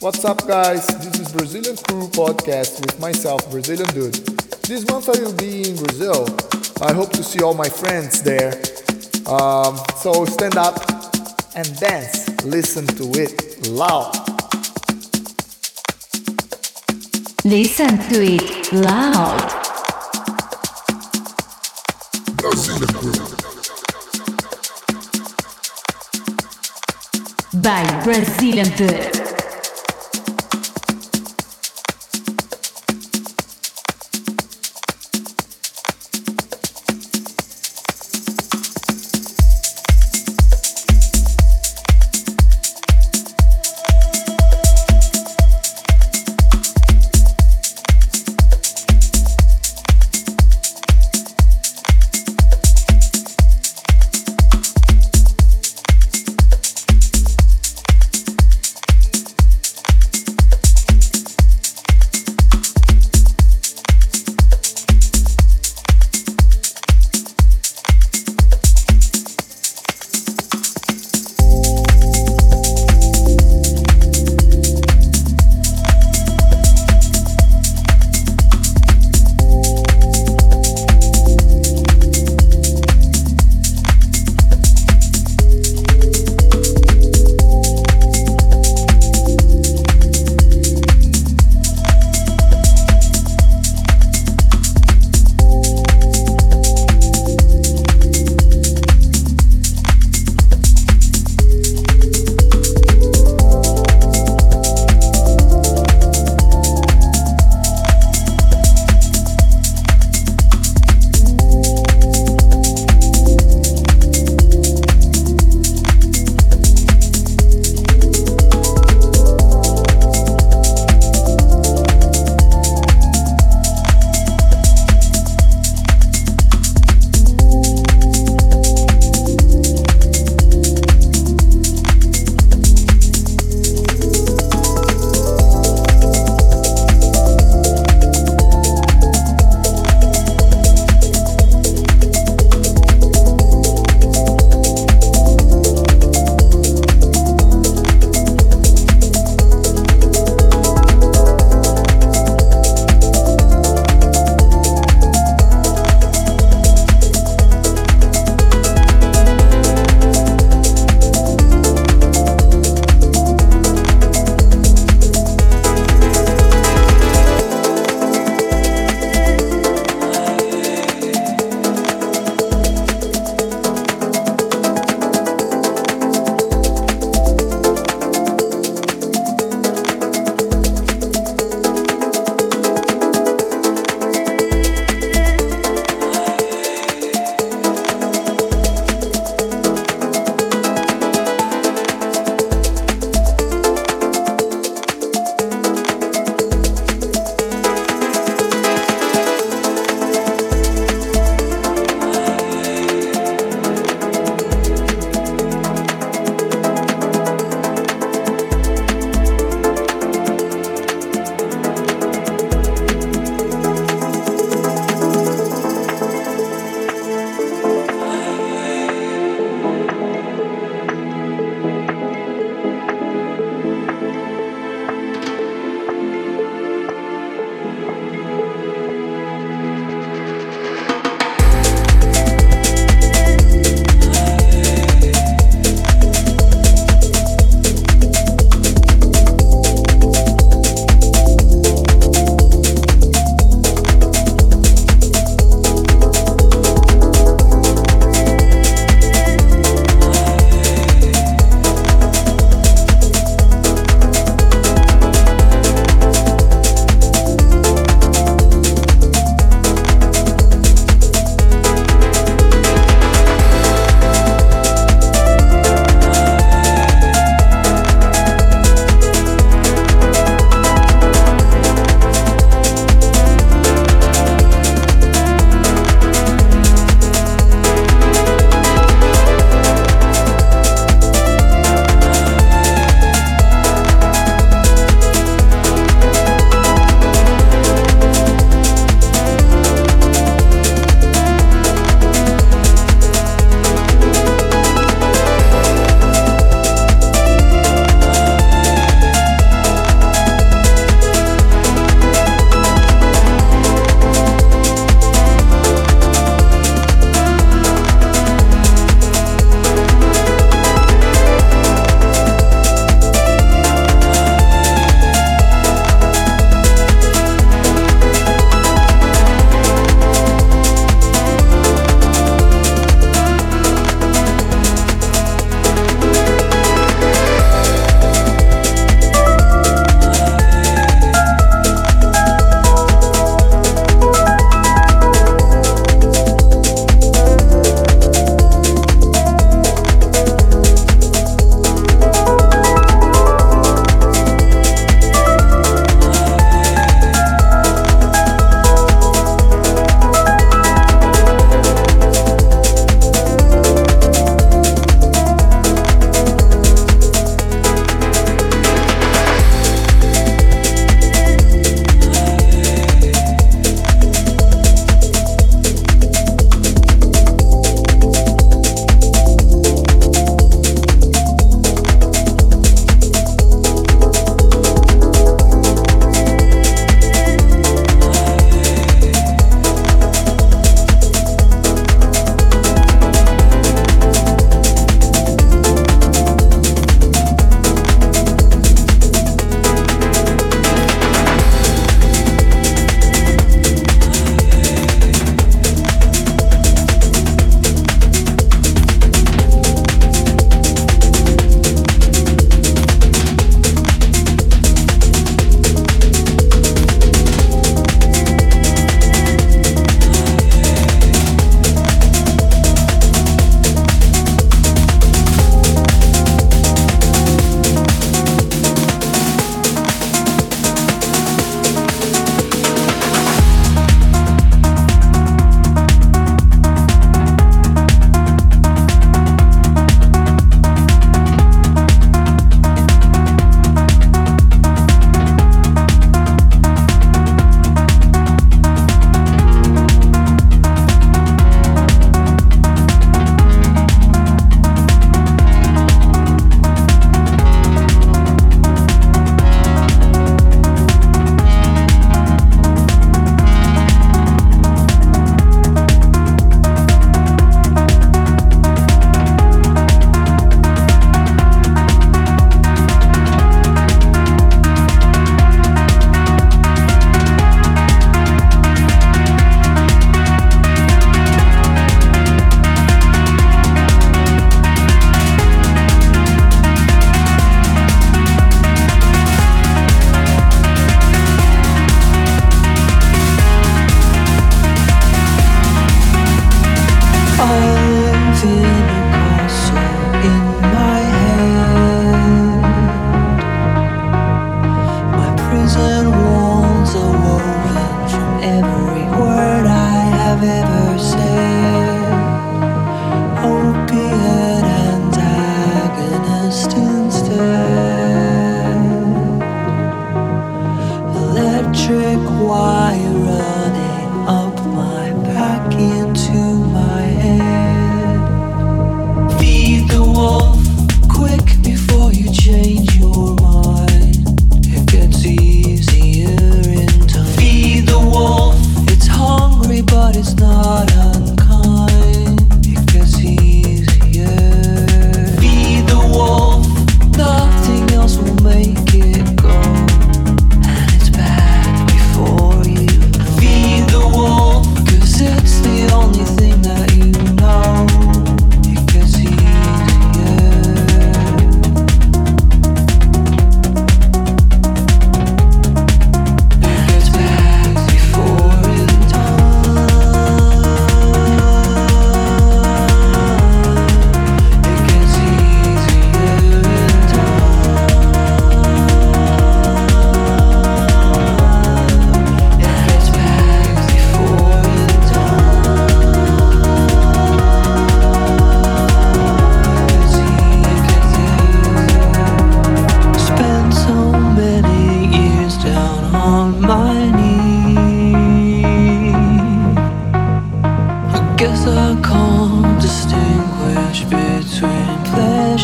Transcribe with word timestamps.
What's 0.00 0.24
up, 0.24 0.48
guys? 0.48 0.86
This 0.86 1.20
is 1.20 1.30
Brazilian 1.30 1.76
Crew 1.76 2.08
podcast 2.08 2.80
with 2.80 2.98
myself, 2.98 3.50
Brazilian 3.50 3.86
Dude. 3.92 4.14
This 4.64 4.88
month 4.88 5.10
I 5.10 5.20
will 5.20 5.36
be 5.36 5.68
in 5.68 5.76
Brazil. 5.76 6.26
I 6.80 6.94
hope 6.94 7.10
to 7.12 7.22
see 7.22 7.42
all 7.42 7.52
my 7.52 7.68
friends 7.68 8.22
there. 8.22 8.54
Um, 9.28 9.76
so 9.96 10.24
stand 10.24 10.56
up 10.56 10.80
and 11.54 11.78
dance. 11.78 12.30
Listen 12.46 12.86
to 12.86 13.04
it 13.12 13.68
loud. 13.68 14.16
Listen 17.44 17.98
to 18.08 18.22
it 18.24 18.72
loud. 18.72 19.50
Brazilian 22.38 22.88
Crew. 22.88 23.12
By 27.60 28.02
Brazilian 28.02 28.74
Dude. 28.78 29.19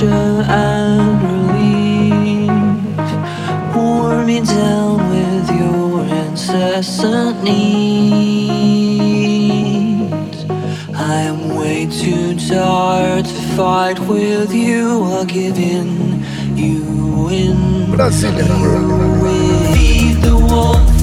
and 0.04 1.22
relief. 1.22 1.46
Me 4.26 4.40
down 4.40 5.08
with 5.08 5.48
your 5.56 6.04
incessant 6.04 7.44
needs. 7.44 7.76
I 10.92 11.20
am 11.20 11.54
way 11.54 11.86
too 11.86 12.34
tired 12.48 13.24
to 13.24 13.34
fight 13.56 14.00
with 14.00 14.52
you. 14.52 15.04
I'll 15.04 15.24
give 15.24 15.56
in, 15.58 16.24
you 16.56 16.82
win. 17.24 17.86
Brasilia. 17.92 18.46
You 18.48 18.88
win. 19.22 19.74
Feed 19.76 20.16
the 20.22 20.36
wolf. 20.36 20.95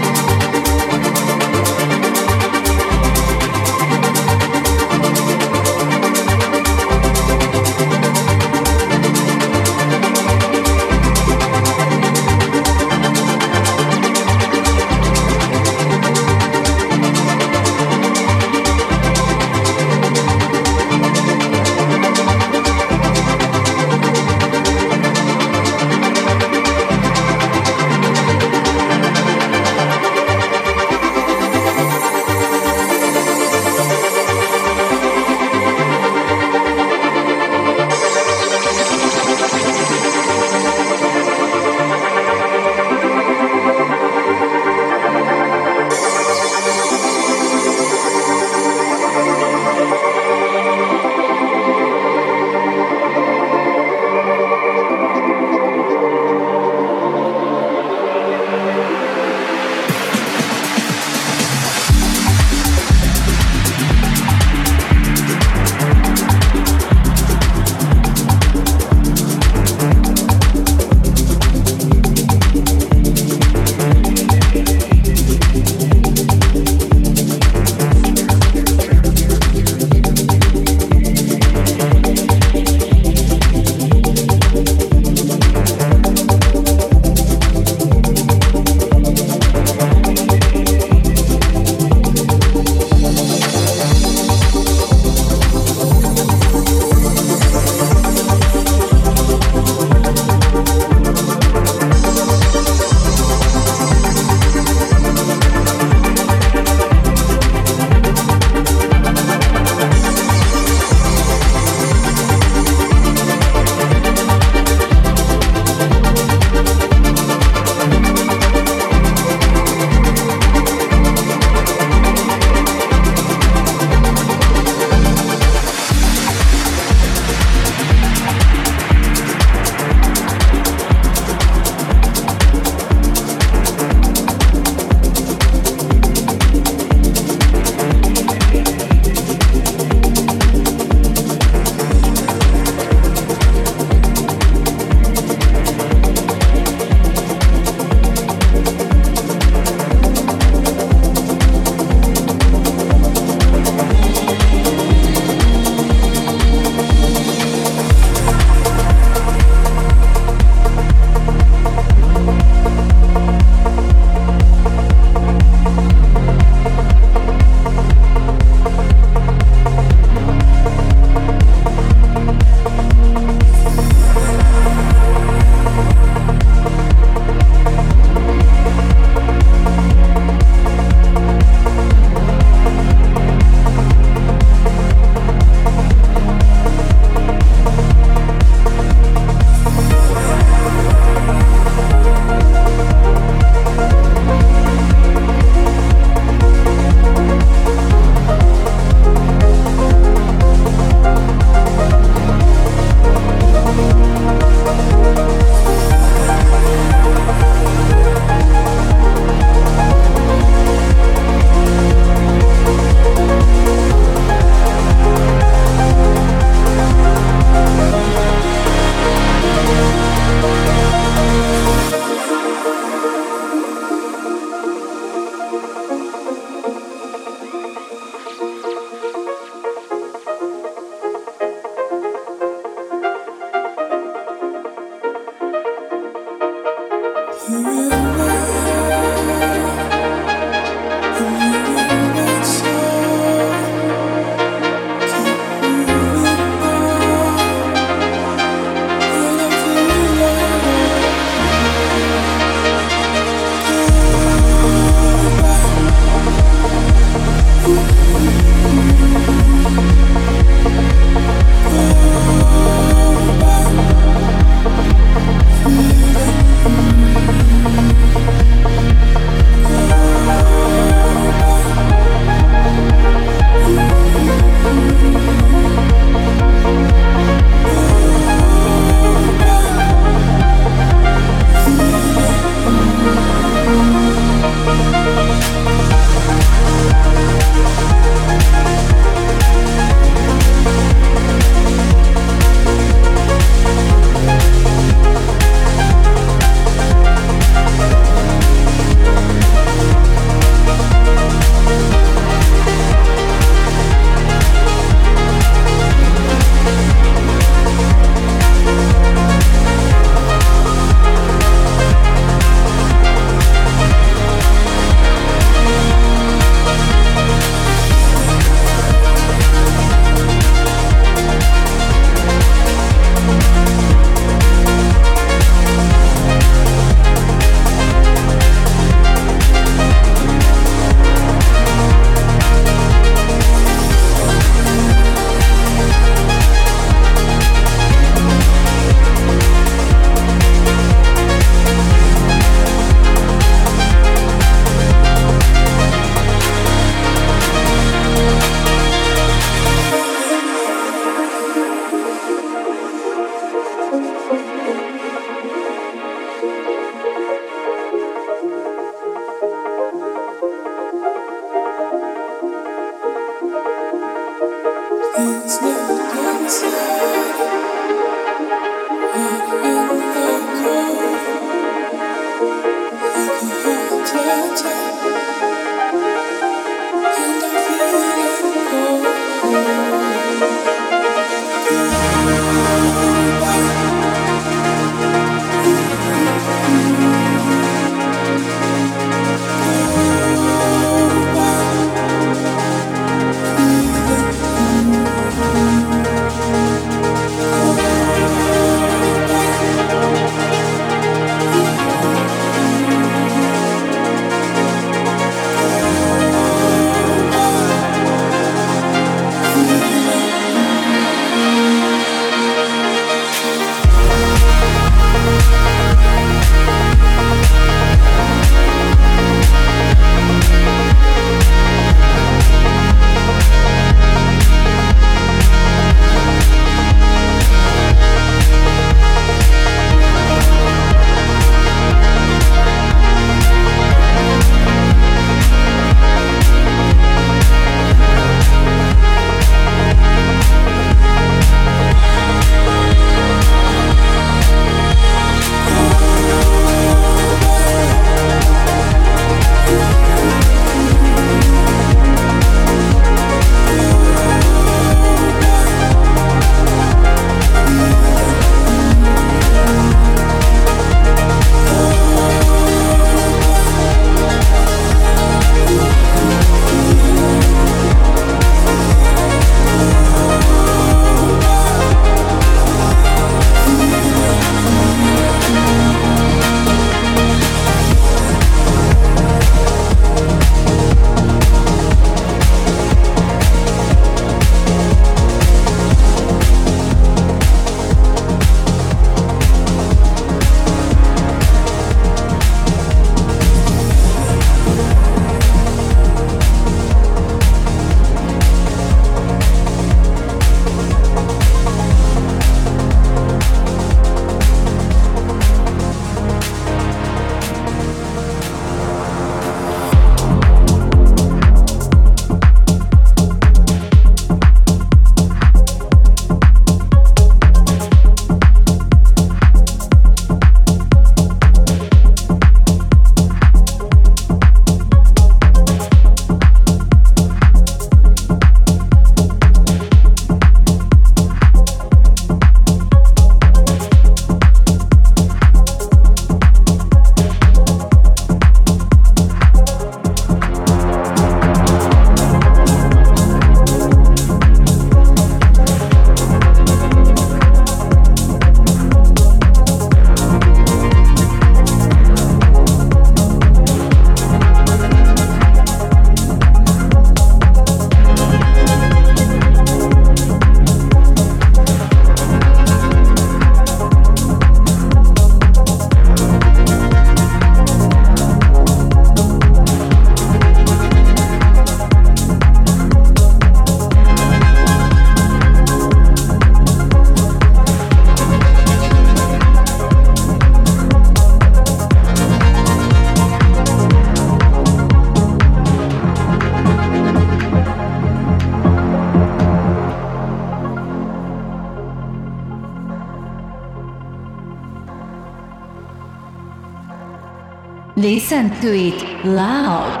Listen 598.02 598.50
to 598.60 598.74
it 598.74 599.24
loud. 599.24 600.00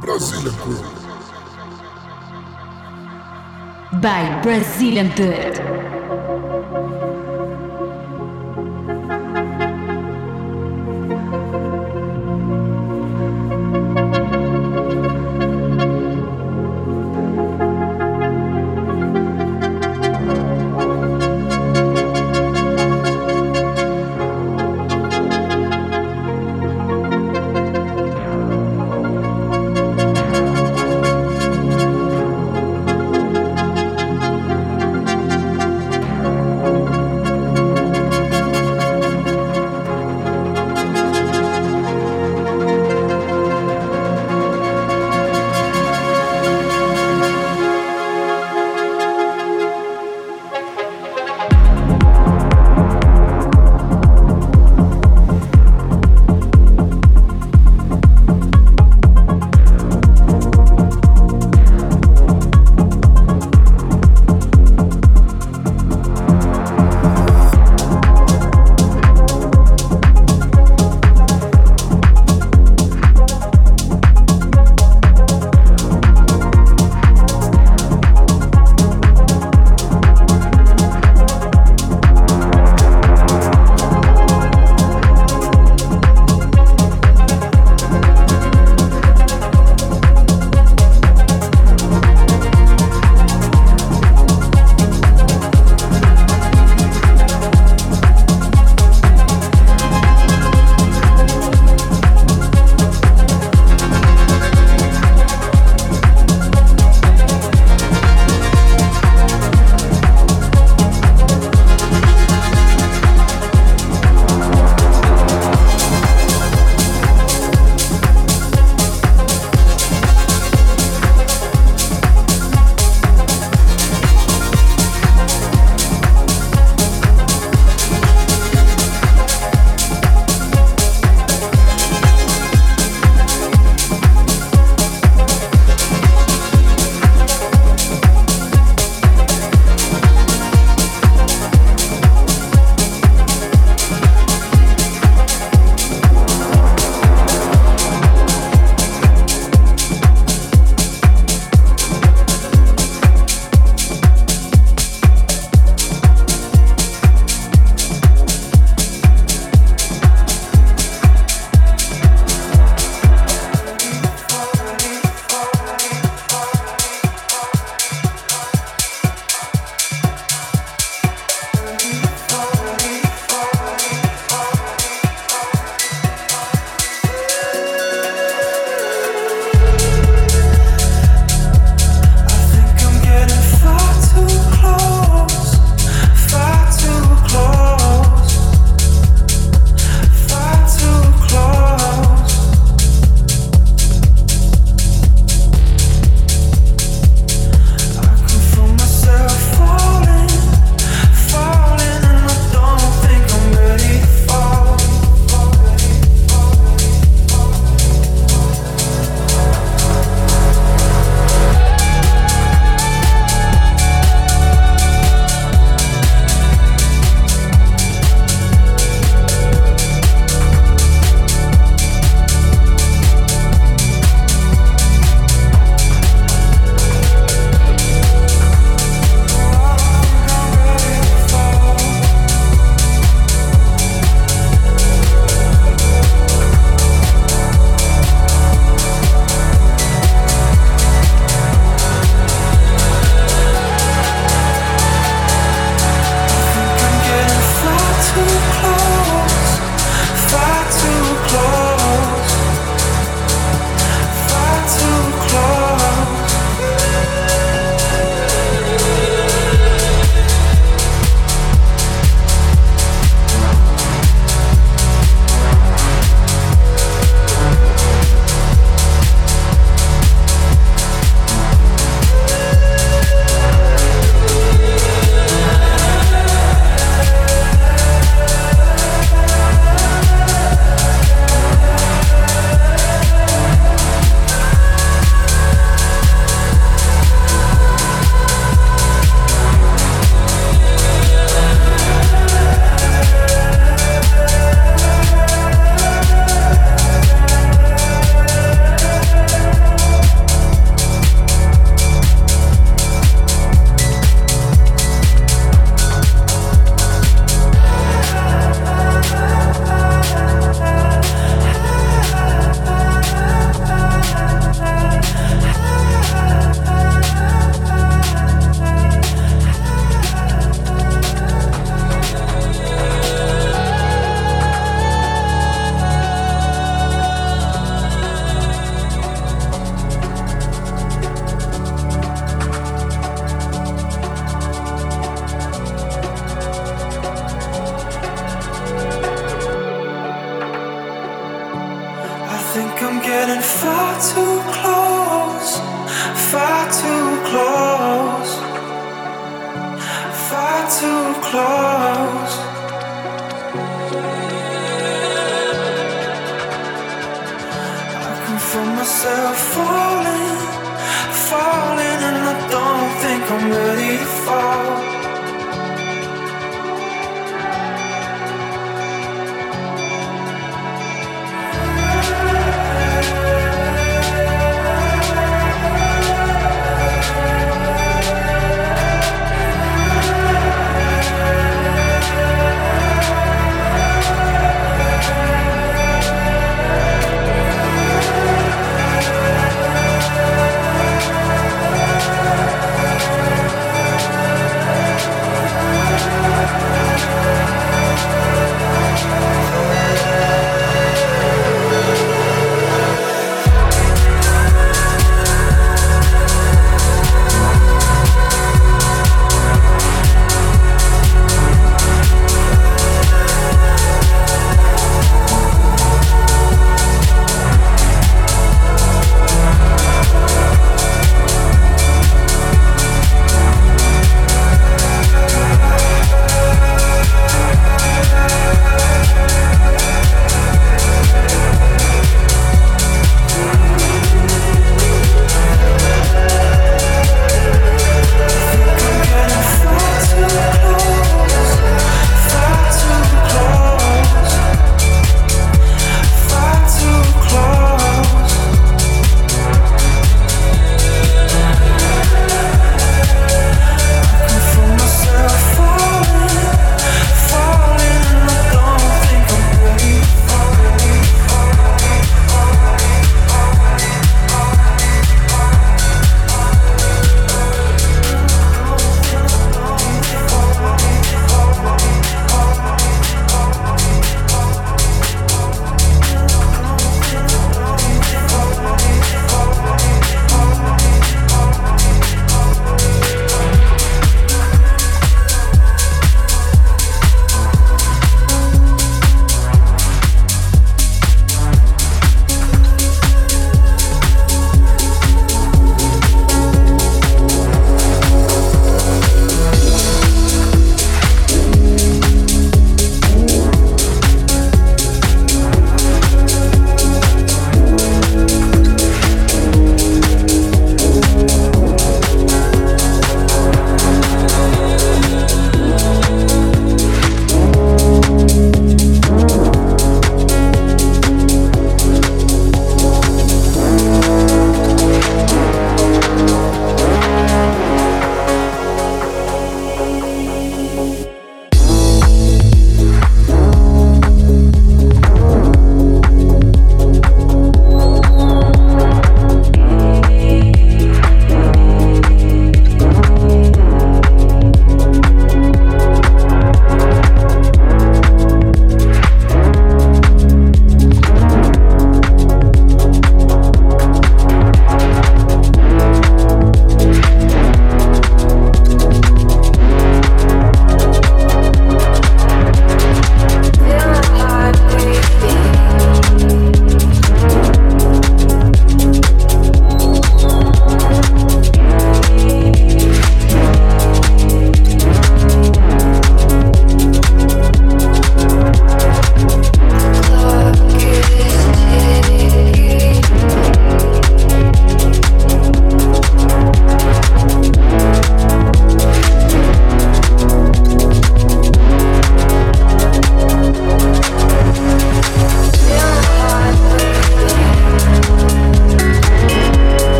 Brazilian. 0.00 0.54
By 4.00 4.40
Brazilian 4.40 5.08
Dude. 5.16 5.63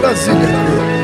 Brazilian 0.00 0.99